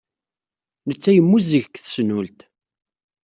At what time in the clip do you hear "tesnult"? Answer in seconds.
1.79-2.39